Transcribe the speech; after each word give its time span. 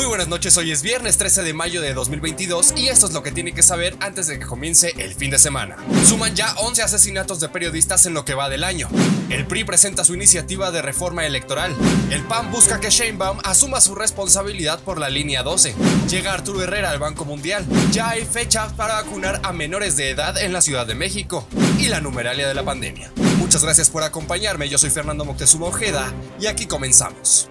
Muy 0.00 0.08
buenas 0.08 0.28
noches, 0.28 0.56
hoy 0.56 0.72
es 0.72 0.80
viernes 0.80 1.18
13 1.18 1.42
de 1.42 1.52
mayo 1.52 1.82
de 1.82 1.92
2022 1.92 2.72
y 2.74 2.88
esto 2.88 3.04
es 3.04 3.12
lo 3.12 3.22
que 3.22 3.32
tiene 3.32 3.52
que 3.52 3.62
saber 3.62 3.94
antes 4.00 4.28
de 4.28 4.38
que 4.38 4.46
comience 4.46 4.94
el 4.96 5.14
fin 5.14 5.30
de 5.30 5.38
semana. 5.38 5.76
Suman 6.06 6.34
ya 6.34 6.54
11 6.54 6.80
asesinatos 6.80 7.38
de 7.38 7.50
periodistas 7.50 8.06
en 8.06 8.14
lo 8.14 8.24
que 8.24 8.32
va 8.32 8.48
del 8.48 8.64
año. 8.64 8.88
El 9.28 9.46
PRI 9.46 9.64
presenta 9.64 10.02
su 10.02 10.14
iniciativa 10.14 10.70
de 10.70 10.80
reforma 10.80 11.26
electoral. 11.26 11.76
El 12.10 12.22
PAN 12.22 12.50
busca 12.50 12.80
que 12.80 12.88
Sheinbaum 12.88 13.40
asuma 13.44 13.82
su 13.82 13.94
responsabilidad 13.94 14.80
por 14.80 14.98
la 14.98 15.10
línea 15.10 15.42
12. 15.42 15.74
Llega 16.08 16.32
Arturo 16.32 16.62
Herrera 16.62 16.88
al 16.88 16.98
Banco 16.98 17.26
Mundial. 17.26 17.66
Ya 17.92 18.08
hay 18.08 18.24
fecha 18.24 18.74
para 18.78 18.94
vacunar 18.94 19.40
a 19.42 19.52
menores 19.52 19.98
de 19.98 20.08
edad 20.08 20.38
en 20.38 20.54
la 20.54 20.62
Ciudad 20.62 20.86
de 20.86 20.94
México. 20.94 21.46
Y 21.78 21.88
la 21.88 22.00
numeralia 22.00 22.48
de 22.48 22.54
la 22.54 22.64
pandemia. 22.64 23.12
Muchas 23.36 23.62
gracias 23.62 23.90
por 23.90 24.02
acompañarme, 24.02 24.70
yo 24.70 24.78
soy 24.78 24.88
Fernando 24.88 25.26
Moctezuma 25.26 25.66
Ojeda 25.66 26.10
y 26.40 26.46
aquí 26.46 26.64
comenzamos. 26.64 27.50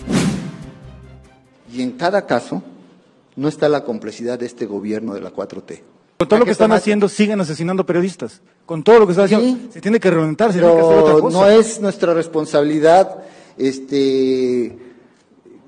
Y 1.72 1.82
en 1.82 1.92
cada 1.92 2.26
caso 2.26 2.64
no 3.36 3.48
está 3.48 3.70
la 3.70 3.84
complejidad 3.84 4.40
de 4.40 4.46
este 4.46 4.66
gobierno 4.66 5.14
de 5.14 5.22
la 5.22 5.32
4T. 5.32 5.82
Con 6.18 6.28
todo 6.28 6.40
lo 6.40 6.46
que 6.46 6.52
están 6.52 6.74
haciendo, 6.74 7.08
siguen 7.08 7.40
asesinando 7.40 7.86
periodistas. 7.86 8.42
Con 8.66 8.84
todo 8.84 9.00
lo 9.00 9.06
que 9.06 9.14
están 9.14 9.26
haciendo, 9.26 9.72
se 9.72 9.80
tiene 9.80 10.00
que 10.00 10.12
reventar, 10.12 10.52
se 10.52 10.60
tiene 10.60 10.74
que 10.74 10.82
hacer 10.82 10.98
otra 10.98 11.14
cosa. 11.22 11.38
No 11.38 11.48
es 11.48 11.80
nuestra 11.80 12.14
responsabilidad 12.14 13.24
este, 13.58 14.78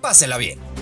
Pásela 0.00 0.36
bien. 0.36 0.75